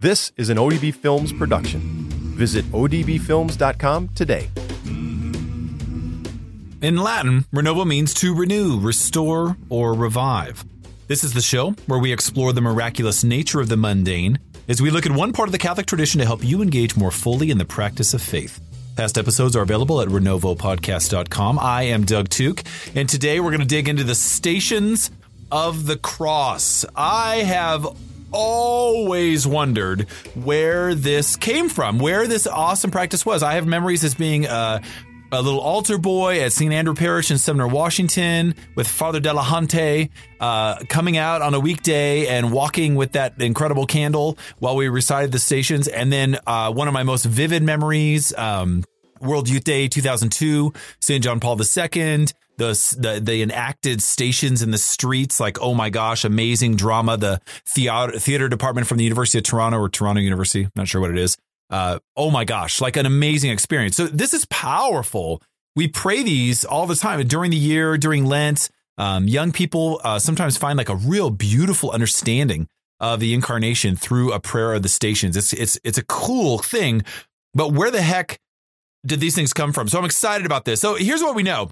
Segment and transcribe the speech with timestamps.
[0.00, 1.80] This is an ODB Films production.
[2.36, 4.50] Visit odbfilms.com today.
[6.82, 10.66] In Latin, renovo means to renew, restore, or revive.
[11.08, 14.38] This is the show where we explore the miraculous nature of the mundane
[14.68, 17.10] as we look at one part of the Catholic tradition to help you engage more
[17.10, 18.60] fully in the practice of faith.
[18.96, 21.58] Past episodes are available at renovopodcast.com.
[21.58, 25.10] I am Doug Tooke, and today we're going to dig into the stations
[25.50, 26.84] of the cross.
[26.94, 27.86] I have
[28.36, 30.02] always wondered
[30.34, 33.42] where this came from, where this awesome practice was.
[33.42, 34.82] I have memories as being a,
[35.32, 36.70] a little altar boy at St.
[36.72, 42.52] Andrew Parish in Sumner, Washington, with Father Delahunty uh, coming out on a weekday and
[42.52, 45.88] walking with that incredible candle while we recited the stations.
[45.88, 48.34] And then uh, one of my most vivid memories.
[48.36, 48.84] Um,
[49.18, 51.24] World Youth Day 2002, St.
[51.24, 52.26] John Paul II,
[52.58, 57.16] the, the the enacted stations in the streets like oh my gosh amazing drama.
[57.16, 61.10] The theater theater department from the University of Toronto or Toronto University not sure what
[61.10, 61.36] it is
[61.70, 63.96] uh, oh my gosh like an amazing experience.
[63.96, 65.42] So this is powerful.
[65.74, 68.70] We pray these all the time during the year during Lent.
[68.98, 72.66] Um, young people uh, sometimes find like a real beautiful understanding
[72.98, 75.36] of the incarnation through a prayer of the stations.
[75.36, 77.02] It's it's it's a cool thing
[77.56, 78.38] but where the heck
[79.04, 79.88] did these things come from?
[79.88, 80.78] So I'm excited about this.
[80.80, 81.70] So here's what we know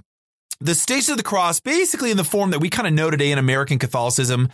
[0.60, 3.33] the Stations of the Cross, basically in the form that we kind of know today
[3.33, 4.48] in American Catholicism,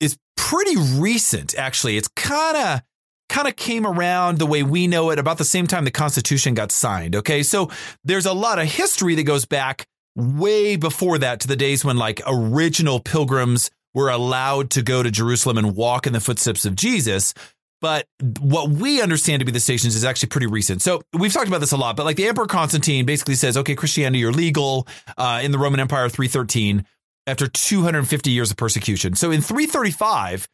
[0.00, 1.54] is pretty recent.
[1.56, 2.82] Actually, it's kind of
[3.28, 6.52] kind of came around the way we know it about the same time the Constitution
[6.52, 7.14] got signed.
[7.14, 7.70] Okay, so
[8.04, 11.96] there's a lot of history that goes back way before that to the days when
[11.96, 16.74] like original pilgrims were allowed to go to Jerusalem and walk in the footsteps of
[16.74, 17.34] Jesus.
[17.80, 18.06] But
[18.40, 20.82] what we understand to be the stations is actually pretty recent.
[20.82, 23.74] So we've talked about this a lot, but like the Emperor Constantine basically says, okay,
[23.74, 24.86] Christianity, you're legal
[25.16, 26.84] uh, in the Roman Empire 313
[27.26, 29.14] after 250 years of persecution.
[29.14, 30.48] So in 335,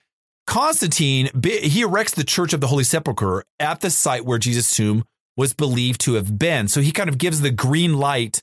[0.47, 5.05] Constantine, he erects the Church of the Holy Sepulchre at the site where Jesus' tomb
[5.37, 6.69] was believed to have been.
[6.69, 8.43] So he kind of gives the green light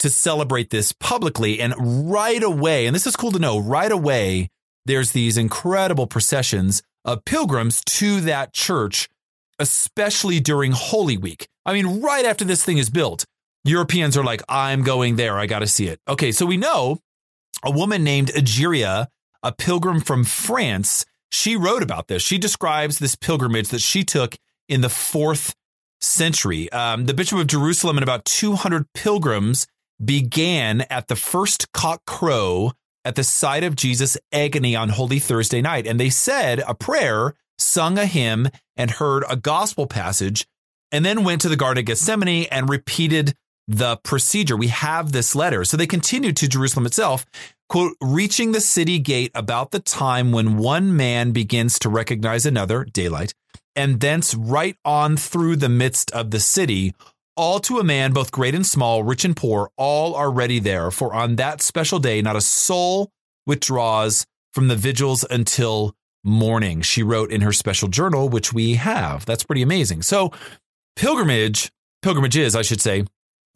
[0.00, 1.60] to celebrate this publicly.
[1.60, 4.48] And right away, and this is cool to know, right away,
[4.86, 9.08] there's these incredible processions of pilgrims to that church,
[9.58, 11.48] especially during Holy Week.
[11.64, 13.24] I mean, right after this thing is built,
[13.64, 15.38] Europeans are like, I'm going there.
[15.38, 16.00] I got to see it.
[16.08, 16.98] Okay, so we know
[17.62, 19.08] a woman named Egeria,
[19.42, 22.22] a pilgrim from France, she wrote about this.
[22.22, 24.36] She describes this pilgrimage that she took
[24.68, 25.54] in the fourth
[26.00, 26.70] century.
[26.72, 29.66] Um, the Bishop of Jerusalem and about 200 pilgrims
[30.02, 32.72] began at the first cock crow
[33.04, 35.86] at the site of Jesus' agony on Holy Thursday night.
[35.86, 40.46] And they said a prayer, sung a hymn, and heard a gospel passage,
[40.92, 43.34] and then went to the Garden of Gethsemane and repeated
[43.68, 44.56] the procedure.
[44.56, 45.64] We have this letter.
[45.64, 47.24] So they continued to Jerusalem itself,
[47.68, 52.84] quote, reaching the city gate about the time when one man begins to recognize another,
[52.84, 53.32] daylight,
[53.76, 56.92] and thence right on through the midst of the city,
[57.36, 60.90] all to a man, both great and small, rich and poor, all are ready there.
[60.90, 63.10] For on that special day, not a soul
[63.46, 66.82] withdraws from the vigils until morning.
[66.82, 69.24] She wrote in her special journal, which we have.
[69.24, 70.02] That's pretty amazing.
[70.02, 70.32] So,
[70.96, 71.70] pilgrimage,
[72.02, 73.04] pilgrimages, I should say,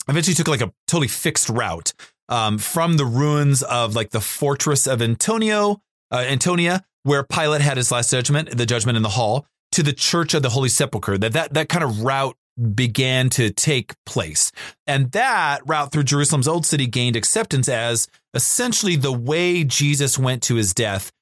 [0.09, 1.93] eventually took like a totally fixed route
[2.29, 7.77] um, from the ruins of like the fortress of Antonio, uh, Antonia, where Pilate had
[7.77, 11.19] his last judgment, the judgment in the hall, to the Church of the Holy Sepulchre.
[11.19, 12.37] That that that kind of route
[12.75, 14.53] began to take place.
[14.87, 20.43] And that route through Jerusalem's old city gained acceptance as essentially the way Jesus went
[20.45, 21.13] to his death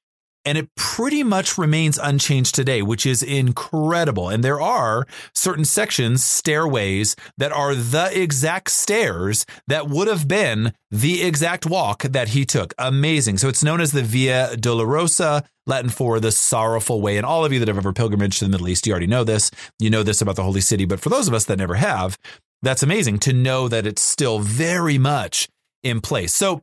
[0.45, 4.29] and it pretty much remains unchanged today, which is incredible.
[4.29, 10.73] And there are certain sections, stairways, that are the exact stairs that would have been
[10.91, 12.73] the exact walk that he took.
[12.77, 13.37] Amazing.
[13.37, 17.17] So it's known as the Via Dolorosa, Latin for the sorrowful way.
[17.17, 19.23] And all of you that have ever pilgrimaged to the Middle East, you already know
[19.23, 19.51] this.
[19.79, 20.85] You know this about the Holy City.
[20.85, 22.17] But for those of us that never have,
[22.61, 25.47] that's amazing to know that it's still very much
[25.83, 26.33] in place.
[26.33, 26.61] So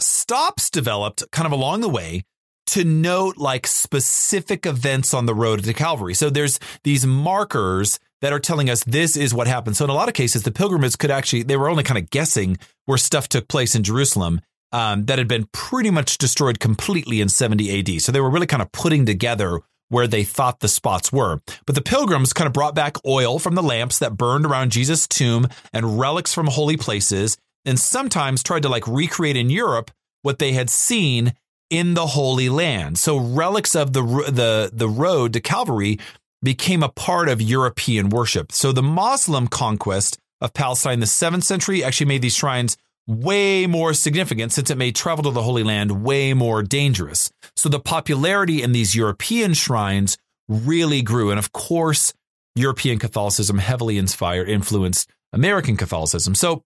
[0.00, 2.24] stops developed kind of along the way
[2.66, 6.14] to note like specific events on the road to Calvary.
[6.14, 9.76] So there's these markers that are telling us this is what happened.
[9.76, 12.10] So in a lot of cases, the pilgrims could actually, they were only kind of
[12.10, 12.56] guessing
[12.86, 14.40] where stuff took place in Jerusalem
[14.72, 18.02] um, that had been pretty much destroyed completely in 70 AD.
[18.02, 21.40] So they were really kind of putting together where they thought the spots were.
[21.64, 25.06] But the pilgrims kind of brought back oil from the lamps that burned around Jesus'
[25.06, 29.90] tomb and relics from holy places, and sometimes tried to like recreate in Europe
[30.22, 31.34] what they had seen
[31.70, 32.98] in the Holy Land.
[32.98, 35.98] So relics of the the the road to Calvary
[36.42, 38.52] became a part of European worship.
[38.52, 43.66] So the Muslim conquest of Palestine in the 7th century actually made these shrines way
[43.66, 47.30] more significant since it made travel to the Holy Land way more dangerous.
[47.56, 50.18] So the popularity in these European shrines
[50.48, 51.30] really grew.
[51.30, 52.12] And of course,
[52.54, 56.34] European Catholicism heavily inspired, influenced American Catholicism.
[56.34, 56.62] So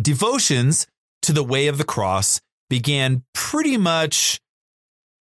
[0.00, 0.86] devotions
[1.22, 4.40] to the way of the cross began pretty much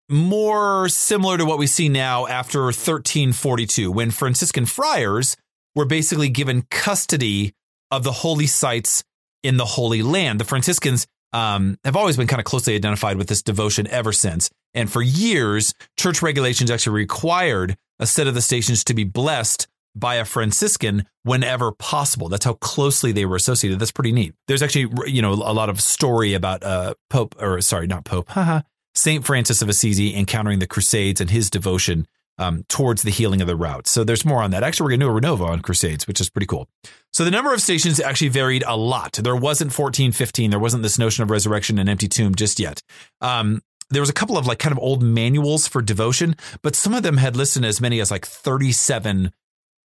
[0.10, 5.36] more similar to what we see now after 1342, when Franciscan friars
[5.74, 7.54] were basically given custody
[7.92, 9.04] of the holy sites
[9.46, 10.40] in the Holy Land.
[10.40, 14.50] The Franciscans um, have always been kind of closely identified with this devotion ever since.
[14.74, 19.68] And for years, church regulations actually required a set of the stations to be blessed
[19.96, 22.28] by a Franciscan whenever possible.
[22.28, 23.80] That's how closely they were associated.
[23.80, 24.34] That's pretty neat.
[24.48, 28.30] There's actually, you know, a lot of story about uh, Pope, or sorry, not Pope,
[28.30, 28.62] haha,
[28.96, 33.48] Saint Francis of Assisi encountering the Crusades and his devotion um, towards the healing of
[33.48, 33.88] the route.
[33.88, 34.64] So there's more on that.
[34.64, 36.68] Actually, we're going to do a Renovo on Crusades, which is pretty cool.
[37.14, 39.14] So the number of stations actually varied a lot.
[39.14, 40.50] There wasn't 14, 15.
[40.50, 42.82] There wasn't this notion of resurrection and empty tomb just yet.
[43.22, 46.94] Um, there was a couple of like kind of old manuals for devotion, but some
[46.94, 49.32] of them had listed as many as like 37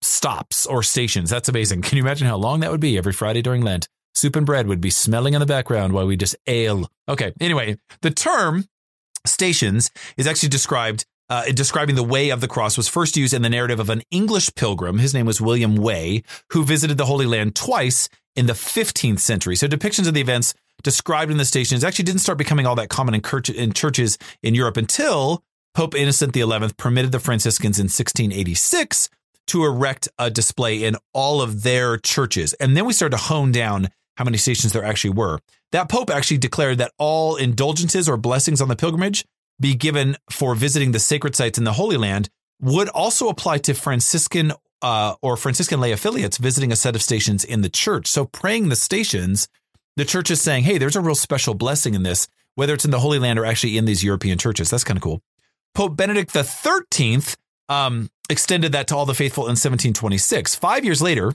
[0.01, 1.29] stops or stations.
[1.29, 1.81] That's amazing.
[1.83, 3.87] Can you imagine how long that would be every Friday during Lent?
[4.15, 6.89] Soup and bread would be smelling in the background while we just ale.
[7.07, 7.31] Okay.
[7.39, 8.65] Anyway, the term
[9.25, 13.41] stations is actually described uh, describing the way of the cross was first used in
[13.41, 14.97] the narrative of an English pilgrim.
[14.97, 19.55] His name was William Way, who visited the Holy Land twice in the 15th century.
[19.55, 22.89] So depictions of the events described in the stations actually didn't start becoming all that
[22.89, 23.21] common in,
[23.55, 25.43] in churches in Europe until
[25.73, 29.09] Pope Innocent XI permitted the Franciscans in 1686
[29.47, 32.53] to erect a display in all of their churches.
[32.55, 35.39] And then we started to hone down how many stations there actually were.
[35.71, 39.25] That Pope actually declared that all indulgences or blessings on the pilgrimage
[39.59, 42.29] be given for visiting the sacred sites in the Holy Land
[42.61, 47.43] would also apply to Franciscan uh, or Franciscan lay affiliates visiting a set of stations
[47.43, 48.07] in the church.
[48.07, 49.49] So praying the stations,
[49.97, 52.91] the church is saying, hey, there's a real special blessing in this, whether it's in
[52.91, 54.69] the Holy Land or actually in these European churches.
[54.69, 55.21] That's kind of cool.
[55.75, 57.21] Pope Benedict XIII
[57.67, 60.55] um, extended that to all the faithful in 1726.
[60.55, 61.33] Five years later,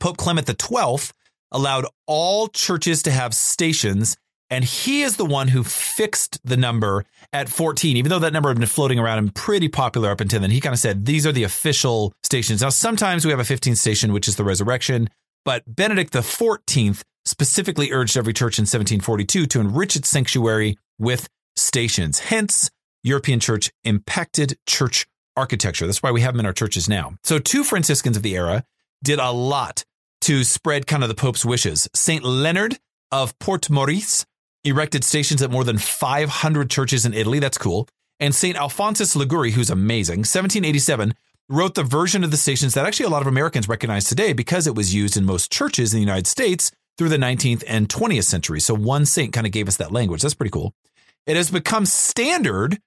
[0.00, 1.10] Pope Clement XII
[1.52, 4.16] allowed all churches to have stations,
[4.50, 8.50] and he is the one who fixed the number at 14, even though that number
[8.50, 10.50] had been floating around and pretty popular up until then.
[10.50, 12.60] He kind of said, these are the official stations.
[12.60, 15.08] Now, sometimes we have a 15th station, which is the resurrection,
[15.44, 21.28] but Benedict the 14th specifically urged every church in 1742 to enrich its sanctuary with
[21.56, 22.18] stations.
[22.18, 22.70] Hence,
[23.02, 25.06] European church impacted church
[25.36, 25.86] architecture.
[25.86, 27.14] That's why we have them in our churches now.
[27.22, 28.64] So, two Franciscans of the era
[29.02, 29.84] did a lot
[30.22, 31.88] to spread kind of the Pope's wishes.
[31.94, 32.24] St.
[32.24, 32.78] Leonard
[33.10, 34.24] of Port Maurice
[34.64, 37.38] erected stations at more than 500 churches in Italy.
[37.38, 37.88] That's cool.
[38.20, 38.56] And St.
[38.56, 41.14] Alphonsus Liguori, who's amazing, 1787,
[41.48, 44.66] wrote the version of the stations that actually a lot of Americans recognize today because
[44.66, 48.24] it was used in most churches in the United States through the 19th and 20th
[48.24, 48.60] century.
[48.60, 50.22] So one saint kind of gave us that language.
[50.22, 50.72] That's pretty cool.
[51.26, 52.78] It has become standard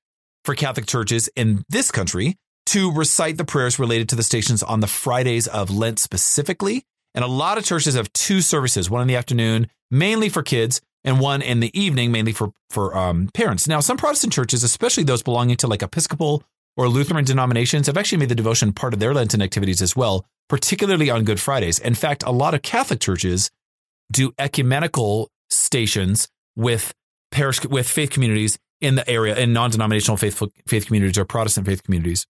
[0.45, 2.37] for Catholic churches in this country
[2.67, 6.83] to recite the prayers related to the stations on the Fridays of Lent specifically.
[7.13, 10.81] And a lot of churches have two services, one in the afternoon, mainly for kids,
[11.07, 13.65] and one in the evening, mainly for, for um, parents.
[13.65, 16.43] Now, some Protestant churches, especially those belonging to like Episcopal
[16.75, 20.25] or Lutheran denominations, have actually made the devotion part of their Lenten activities as well,
[20.49, 21.79] particularly on Good Fridays.
[21.79, 23.49] In fact, a lot of Catholic churches
[24.11, 26.27] do ecumenical stations
[26.57, 26.93] with
[27.31, 31.83] parish with faith communities in the area in non-denominational faith faith communities or Protestant faith
[31.83, 32.27] communities,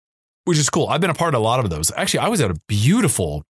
[0.47, 0.89] which is cool.
[0.89, 1.93] I've been a part of a lot of those.
[1.97, 3.45] Actually, I was at a beautiful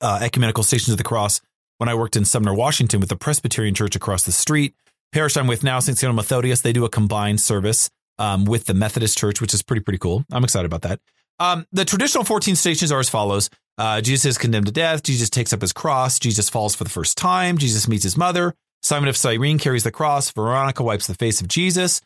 [0.00, 1.42] uh, ecumenical Stations of the Cross
[1.78, 4.74] when I worked in Sumner, Washington, with the Presbyterian Church across the street.
[5.12, 5.96] Parish I'm with now, St.
[5.96, 9.80] Cyril Methodius, they do a combined service um, with the Methodist Church, which is pretty
[9.80, 10.24] pretty cool.
[10.30, 11.00] I'm excited about that.
[11.40, 15.02] Um, the traditional 14 stations are as follows: uh, Jesus is condemned to death.
[15.02, 16.18] Jesus takes up his cross.
[16.18, 17.58] Jesus falls for the first time.
[17.58, 18.54] Jesus meets his mother.
[18.82, 20.30] Simon of Cyrene carries the cross.
[20.30, 22.00] Veronica wipes the face of Jesus.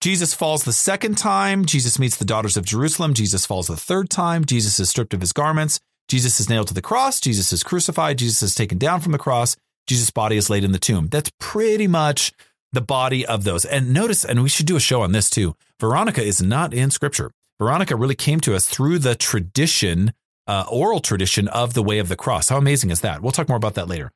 [0.00, 1.64] Jesus falls the second time.
[1.64, 3.14] Jesus meets the daughters of Jerusalem.
[3.14, 4.44] Jesus falls the third time.
[4.44, 5.80] Jesus is stripped of his garments.
[6.08, 7.20] Jesus is nailed to the cross.
[7.20, 8.18] Jesus is crucified.
[8.18, 9.56] Jesus is taken down from the cross.
[9.86, 11.08] Jesus' body is laid in the tomb.
[11.08, 12.32] That's pretty much
[12.72, 13.64] the body of those.
[13.64, 15.54] And notice, and we should do a show on this too.
[15.80, 17.30] Veronica is not in scripture.
[17.58, 20.12] Veronica really came to us through the tradition,
[20.46, 22.48] uh, oral tradition of the way of the cross.
[22.48, 23.22] How amazing is that?
[23.22, 24.12] We'll talk more about that later.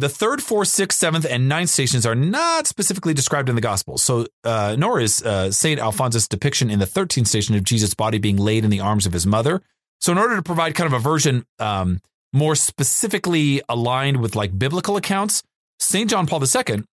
[0.00, 4.02] The third, fourth, sixth, seventh, and ninth stations are not specifically described in the Gospels.
[4.02, 5.80] So, uh, nor is uh, St.
[5.80, 9.12] Alphonsus' depiction in the 13th station of Jesus' body being laid in the arms of
[9.12, 9.60] his mother.
[10.00, 12.00] So, in order to provide kind of a version um,
[12.32, 15.42] more specifically aligned with like biblical accounts,
[15.78, 16.08] St.
[16.10, 16.84] John Paul II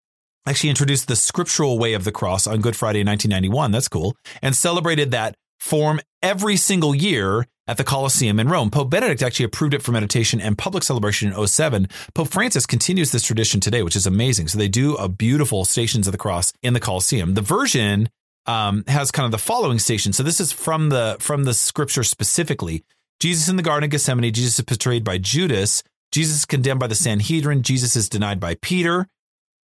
[0.47, 3.71] actually introduced the scriptural way of the cross on Good Friday in 1991.
[3.71, 4.15] That's cool.
[4.41, 8.69] And celebrated that form every single year at the Colosseum in Rome.
[8.69, 11.87] Pope Benedict actually approved it for meditation and public celebration in 07.
[12.13, 14.47] Pope Francis continues this tradition today, which is amazing.
[14.47, 17.33] So they do a beautiful Stations of the Cross in the Colosseum.
[17.33, 18.09] The version
[18.45, 20.13] um, has kind of the following station.
[20.13, 22.83] So this is from the from the scripture specifically.
[23.19, 24.33] Jesus in the Garden of Gethsemane.
[24.33, 25.83] Jesus is betrayed by Judas.
[26.11, 27.63] Jesus is condemned by the Sanhedrin.
[27.63, 29.07] Jesus is denied by Peter.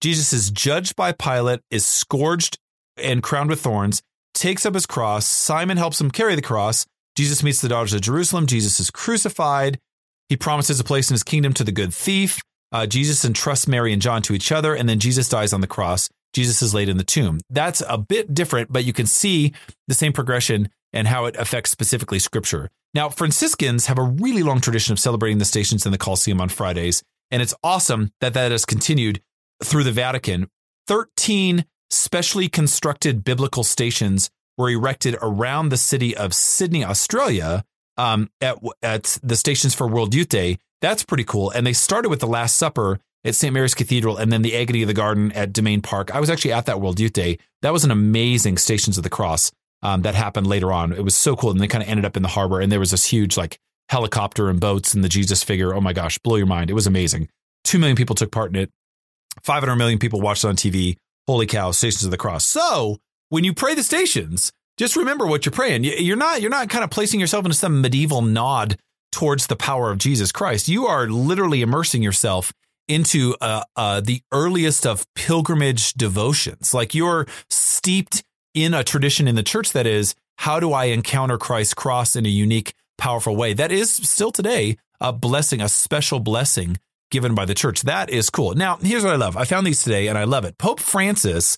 [0.02, 2.58] Jesus is judged by Pilate, is scourged
[2.98, 4.02] and crowned with thorns,
[4.34, 5.28] takes up his cross.
[5.28, 6.86] Simon helps him carry the cross.
[7.16, 8.48] Jesus meets the daughters of Jerusalem.
[8.48, 9.80] Jesus is crucified.
[10.30, 12.40] He promises a place in his kingdom to the good thief.
[12.72, 15.68] Uh, Jesus entrusts Mary and John to each other, and then Jesus dies on the
[15.68, 16.10] cross.
[16.34, 17.40] Jesus is laid in the tomb.
[17.50, 19.54] That's a bit different, but you can see
[19.88, 22.70] the same progression and how it affects specifically scripture.
[22.94, 26.50] Now, Franciscans have a really long tradition of celebrating the stations in the Colosseum on
[26.50, 29.22] Fridays, and it's awesome that that has continued
[29.64, 30.50] through the Vatican.
[30.88, 37.64] 13 specially constructed biblical stations were erected around the city of Sydney, Australia,
[37.98, 40.58] um, at, at the Stations for World Youth Day.
[40.82, 41.52] That's pretty cool.
[41.52, 43.54] And they started with the Last Supper at St.
[43.54, 46.14] Mary's Cathedral and then the Agony of the Garden at Domain Park.
[46.14, 47.38] I was actually at that World Youth Day.
[47.62, 50.92] That was an amazing Stations of the Cross um, that happened later on.
[50.92, 51.52] It was so cool.
[51.52, 53.60] And they kind of ended up in the harbor and there was this huge like
[53.90, 55.74] helicopter and boats and the Jesus figure.
[55.74, 56.70] Oh my gosh, blow your mind.
[56.70, 57.30] It was amazing.
[57.64, 58.72] Two million people took part in it.
[59.44, 60.98] 500 million people watched it on TV.
[61.28, 62.46] Holy cow, Stations of the Cross.
[62.46, 62.98] So
[63.30, 65.84] when you pray the stations, just remember what you're praying.
[65.84, 68.78] You're not you're not kind of placing yourself into some medieval nod
[69.12, 70.68] towards the power of Jesus Christ.
[70.68, 72.54] You are literally immersing yourself
[72.88, 76.74] into uh, uh, the earliest of pilgrimage devotions.
[76.74, 81.38] Like you're steeped in a tradition in the church that is, how do I encounter
[81.38, 83.54] Christ's cross in a unique, powerful way?
[83.54, 86.78] That is still today a blessing, a special blessing
[87.12, 87.82] given by the church.
[87.82, 88.54] That is cool.
[88.56, 89.36] Now, here's what I love.
[89.36, 90.58] I found these today and I love it.
[90.58, 91.58] Pope Francis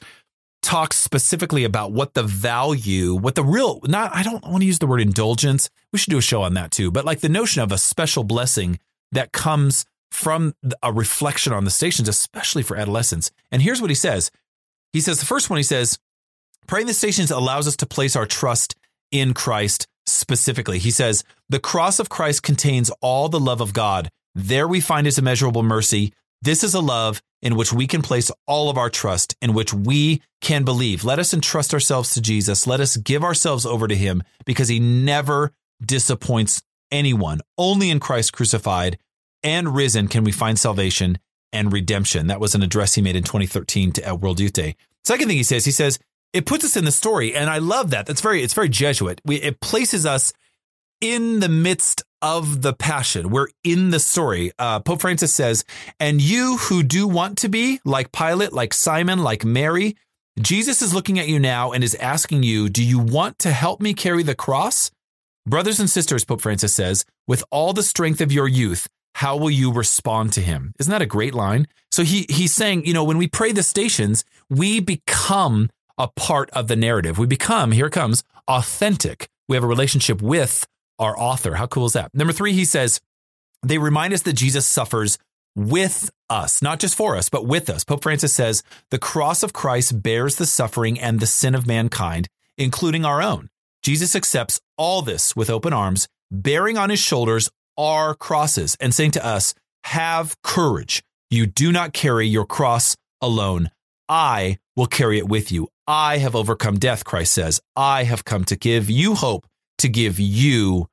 [0.62, 4.80] talks specifically about what the value, what the real, not, I don't want to use
[4.80, 5.70] the word indulgence.
[5.92, 8.24] We should do a show on that too, but like the notion of a special
[8.24, 8.80] blessing
[9.12, 13.32] that comes from a reflection on the stations, especially for adolescents.
[13.52, 14.30] And here's what he says.
[14.94, 15.98] He says, the first one, he says,
[16.72, 18.76] praying the stations allows us to place our trust
[19.12, 20.80] in Christ specifically.
[20.80, 25.06] He says, the cross of Christ contains all the love of God there we find
[25.06, 26.14] his immeasurable mercy.
[26.42, 29.74] This is a love in which we can place all of our trust, in which
[29.74, 31.04] we can believe.
[31.04, 32.66] Let us entrust ourselves to Jesus.
[32.66, 35.52] Let us give ourselves over to him because he never
[35.86, 36.62] disappoints
[36.92, 37.42] anyone.
[37.58, 38.98] Only in Christ crucified
[39.44, 41.18] and risen can we find salvation
[41.52, 42.28] and redemption.
[42.28, 44.76] That was an address he made in 2013 to World Youth Day.
[45.04, 46.00] Second thing he says, he says,
[46.34, 47.36] it puts us in the story.
[47.36, 48.06] And I love that.
[48.06, 49.22] That's very, it's very Jesuit.
[49.26, 50.34] We, it places us
[51.02, 53.32] in the midst of the passion.
[53.32, 54.52] We're in the story.
[54.60, 55.66] Uh, Pope Francis says,
[56.00, 59.98] and you who do want to be like Pilate, like Simon, like Mary,
[60.40, 63.82] Jesus is looking at you now and is asking you, do you want to help
[63.82, 64.92] me carry the cross?
[65.48, 69.50] Brothers and sisters, Pope Francis says, with all the strength of your youth, how will
[69.50, 70.74] you respond to him?
[70.80, 71.68] Isn't that a great line?
[71.92, 75.70] So he he's saying, you know, when we pray the stations, we become
[76.02, 77.20] a part of the narrative.
[77.20, 79.30] We become, here it comes, authentic.
[79.48, 80.66] We have a relationship with
[80.98, 81.54] our author.
[81.54, 82.10] How cool is that?
[82.16, 83.00] Number three, he says,
[83.62, 85.20] they remind us that Jesus suffers
[85.56, 87.84] with us, not just for us, but with us.
[87.84, 92.28] Pope Francis says, the cross of Christ bears the suffering and the sin of mankind,
[92.58, 93.50] including our own.
[93.84, 99.12] Jesus accepts all this with open arms, bearing on his shoulders our crosses and saying
[99.12, 99.54] to us,
[99.84, 101.04] have courage.
[101.30, 103.70] You do not carry your cross alone.
[104.10, 105.68] I will carry it with you.
[105.86, 107.62] I have overcome death, Christ says.
[107.76, 109.46] I have come to give you hope,
[109.78, 110.88] to give you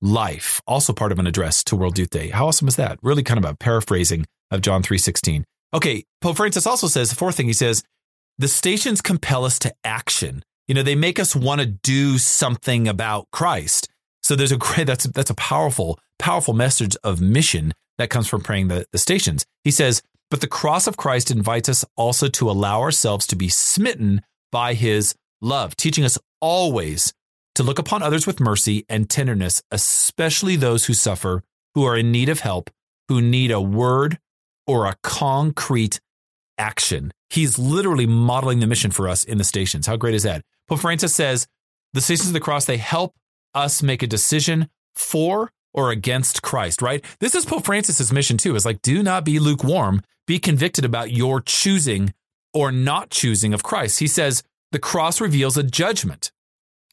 [0.00, 2.28] life, also part of an address to World Youth Day.
[2.28, 2.98] How awesome is that?
[3.02, 5.44] Really kind of a paraphrasing of John 3:16.
[5.74, 7.82] Okay, Pope Francis also says the fourth thing he says,
[8.38, 10.42] the stations compel us to action.
[10.66, 13.90] You know, they make us want to do something about Christ.
[14.22, 18.40] So there's a great that's that's a powerful powerful message of mission that comes from
[18.40, 19.44] praying the, the stations.
[19.62, 23.48] He says, but the cross of Christ invites us also to allow ourselves to be
[23.48, 27.12] smitten by his love, teaching us always
[27.54, 31.42] to look upon others with mercy and tenderness, especially those who suffer,
[31.74, 32.70] who are in need of help,
[33.08, 34.18] who need a word
[34.66, 36.00] or a concrete
[36.58, 37.12] action.
[37.30, 39.86] He's literally modeling the mission for us in the stations.
[39.86, 40.42] How great is that?
[40.68, 41.46] Pope Francis says
[41.92, 43.14] the stations of the cross, they help
[43.54, 47.04] us make a decision for or against Christ, right?
[47.20, 48.54] This is Pope Francis's mission too.
[48.54, 52.12] Is like, do not be lukewarm, be convicted about your choosing
[52.52, 53.98] or not choosing of Christ.
[53.98, 54.42] He says
[54.72, 56.32] the cross reveals a judgment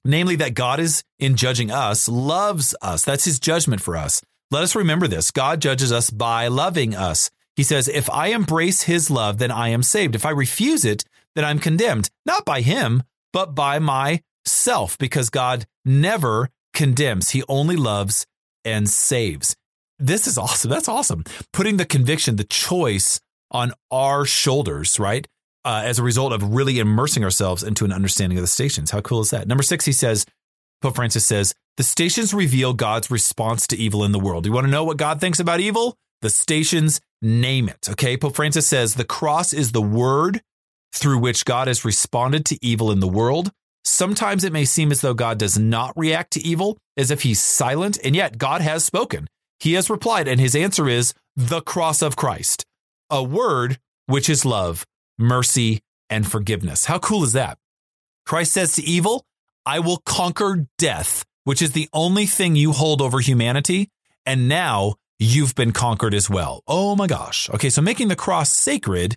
[0.06, 3.04] namely that God is in judging us, loves us.
[3.04, 4.22] That's his judgment for us.
[4.52, 5.32] Let us remember this.
[5.32, 7.32] God judges us by loving us.
[7.56, 10.16] He says, if I embrace his love, then I am saved.
[10.16, 15.66] If I refuse it, then I'm condemned, not by him, but by myself, because God
[15.86, 17.32] never condemns.
[17.32, 18.26] He only loves
[18.66, 19.56] and saves.
[20.00, 20.70] This is awesome.
[20.70, 21.24] That's awesome.
[21.52, 23.20] Putting the conviction, the choice
[23.52, 25.28] on our shoulders, right?
[25.66, 28.92] uh, as a result of really immersing ourselves into an understanding of the stations.
[28.92, 29.48] How cool is that?
[29.48, 30.26] Number six, he says,
[30.82, 34.44] Pope Francis says, the stations reveal God's response to evil in the world.
[34.44, 35.96] Do You want to know what God thinks about evil?
[36.22, 37.90] The stations name it.
[37.90, 38.18] Okay.
[38.18, 40.42] Pope Francis says the cross is the word
[40.94, 43.52] through which God has responded to evil in the world.
[43.86, 47.42] Sometimes it may seem as though God does not react to evil, as if he's
[47.42, 49.28] silent, and yet God has spoken.
[49.64, 52.66] He has replied, and his answer is the cross of Christ,
[53.10, 54.86] a word which is love,
[55.18, 55.80] mercy,
[56.10, 56.84] and forgiveness.
[56.84, 57.58] How cool is that?
[58.26, 59.26] Christ says to evil,
[59.66, 63.90] I will conquer death, which is the only thing you hold over humanity.
[64.26, 66.62] And now you've been conquered as well.
[66.68, 67.50] Oh my gosh.
[67.52, 69.16] Okay, so making the cross sacred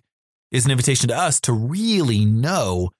[0.49, 2.91] is an invitation to us to really know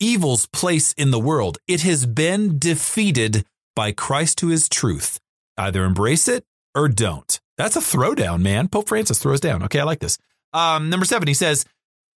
[0.00, 1.58] evil's place in the world.
[1.68, 3.46] It has been defeated
[3.76, 5.20] by Christ who is truth.
[5.56, 6.44] Either embrace it
[6.76, 7.40] or don't.
[7.56, 8.68] That's a throwdown, man.
[8.68, 9.62] Pope Francis throws down.
[9.64, 10.18] Okay, I like this.
[10.52, 11.64] Um, number seven, he says,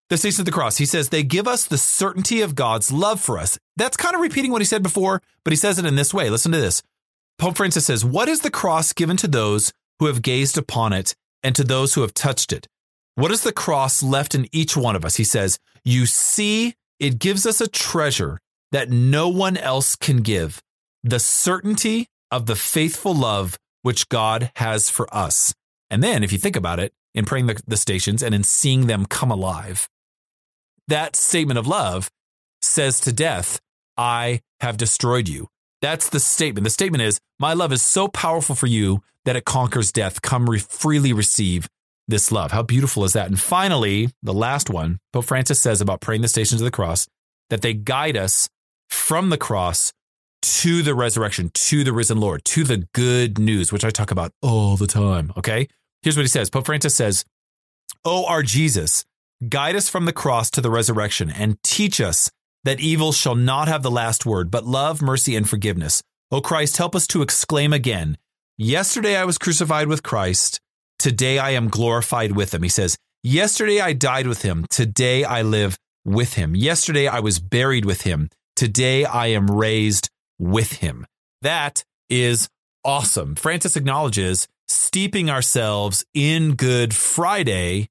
[0.09, 0.77] the Station of the Cross.
[0.77, 3.59] He says, they give us the certainty of God's love for us.
[3.75, 6.29] That's kind of repeating what he said before, but he says it in this way.
[6.29, 6.81] Listen to this.
[7.37, 11.13] Pope Francis says, What is the cross given to those who have gazed upon it
[11.43, 12.67] and to those who have touched it?
[13.15, 15.17] What is the cross left in each one of us?
[15.17, 18.39] He says, You see, it gives us a treasure
[18.71, 20.61] that no one else can give
[21.03, 25.53] the certainty of the faithful love which God has for us.
[25.89, 28.87] And then, if you think about it, in praying the, the stations and in seeing
[28.87, 29.89] them come alive,
[30.87, 32.09] that statement of love
[32.61, 33.59] says to death,
[33.97, 35.47] I have destroyed you.
[35.81, 36.63] That's the statement.
[36.63, 40.21] The statement is, My love is so powerful for you that it conquers death.
[40.21, 41.67] Come re- freely receive
[42.07, 42.51] this love.
[42.51, 43.27] How beautiful is that?
[43.27, 47.07] And finally, the last one, Pope Francis says about praying the stations of the cross,
[47.49, 48.49] that they guide us
[48.89, 49.91] from the cross
[50.41, 54.31] to the resurrection, to the risen Lord, to the good news, which I talk about
[54.41, 55.31] all the time.
[55.37, 55.67] Okay.
[56.01, 57.25] Here's what he says Pope Francis says,
[58.05, 59.05] Oh, our Jesus,
[59.47, 62.31] guide us from the cross to the resurrection and teach us
[62.63, 66.03] that evil shall not have the last word, but love, mercy, and forgiveness.
[66.31, 68.17] O Christ, help us to exclaim again,
[68.59, 70.59] Yesterday I was crucified with Christ.
[70.97, 72.63] Today I am glorified with him.
[72.63, 74.65] He says, Yesterday I died with him.
[74.71, 76.55] Today I live with him.
[76.55, 78.31] Yesterday I was buried with him.
[78.55, 81.05] Today I am raised with him.
[81.41, 82.49] That is
[82.83, 83.35] awesome.
[83.35, 87.89] Francis acknowledges steeping ourselves in Good Friday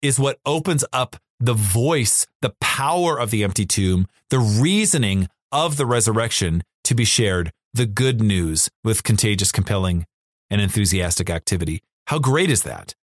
[0.00, 5.76] is what opens up the voice, the power of the empty tomb, the reasoning of
[5.76, 10.06] the resurrection to be shared, the good news with contagious, compelling,
[10.50, 11.82] and enthusiastic activity.
[12.06, 12.94] How great is that?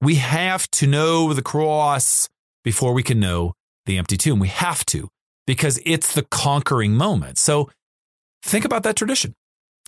[0.00, 2.28] We have to know the cross
[2.64, 3.54] before we can know
[3.86, 4.38] the empty tomb.
[4.38, 5.08] We have to
[5.46, 7.38] because it's the conquering moment.
[7.38, 7.70] So
[8.46, 9.34] think about that tradition.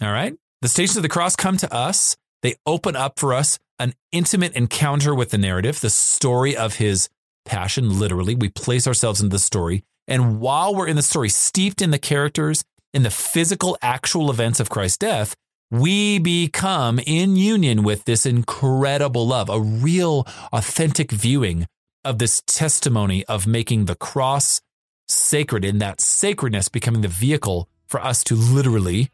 [0.03, 0.35] All right.
[0.61, 2.16] The stations of the cross come to us.
[2.42, 7.09] They open up for us an intimate encounter with the narrative, the story of his
[7.44, 8.35] passion, literally.
[8.35, 9.85] We place ourselves in the story.
[10.07, 14.61] And while we're in the story, steeped in the characters, in the physical, actual events
[14.61, 15.37] of Christ's death,
[15.71, 21.66] we become in union with this incredible love, a real, authentic viewing
[22.05, 24.61] of this testimony of making the cross
[25.09, 29.11] sacred, in that sacredness becoming the vehicle for us to literally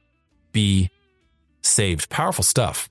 [0.52, 0.90] be
[1.62, 2.10] saved.
[2.10, 2.90] Powerful stuff.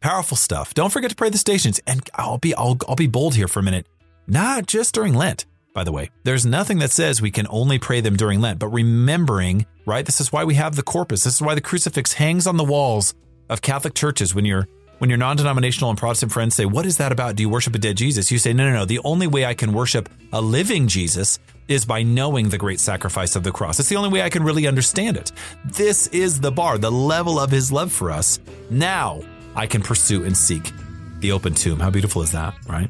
[0.00, 0.74] Powerful stuff.
[0.74, 1.80] Don't forget to pray the stations.
[1.86, 3.86] And I'll be I'll, I'll be bold here for a minute.
[4.26, 6.10] Not just during Lent, by the way.
[6.24, 10.04] There's nothing that says we can only pray them during Lent, but remembering, right?
[10.04, 11.24] This is why we have the corpus.
[11.24, 13.14] This is why the crucifix hangs on the walls
[13.48, 14.66] of Catholic churches when you're
[15.04, 17.36] when your non-denominational and Protestant friends say, "What is that about?
[17.36, 18.84] Do you worship a dead Jesus?" You say, "No, no, no.
[18.86, 21.38] The only way I can worship a living Jesus
[21.68, 23.78] is by knowing the great sacrifice of the cross.
[23.78, 25.30] It's the only way I can really understand it.
[25.62, 28.38] This is the bar, the level of his love for us.
[28.70, 29.20] Now
[29.54, 30.72] I can pursue and seek
[31.20, 31.80] the open tomb.
[31.80, 32.88] How beautiful is that, right?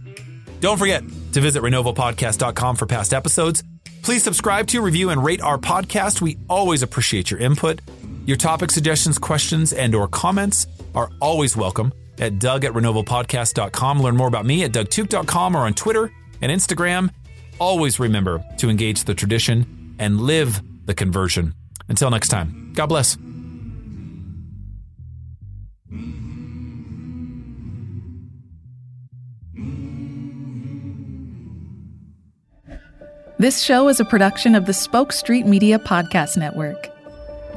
[0.60, 3.64] Don't forget to visit renovopodcast.com for past episodes.
[4.02, 6.20] Please subscribe to, review, and rate our podcast.
[6.20, 7.80] We always appreciate your input.
[8.24, 14.00] Your topic suggestions, questions, and or comments are always welcome at doug at renovopodcast.com.
[14.00, 17.10] Learn more about me at dougtooke.com or on Twitter and Instagram.
[17.58, 21.54] Always remember to engage the tradition and live the conversion.
[21.88, 23.16] Until next time, God bless.
[33.36, 36.88] This show is a production of the Spoke Street Media Podcast Network.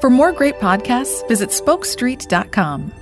[0.02, 2.97] For more great podcasts, visit spokestreet.com.